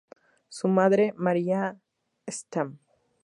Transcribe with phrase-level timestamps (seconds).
[0.49, 1.79] Su Madre, María
[2.25, 2.75] Stma.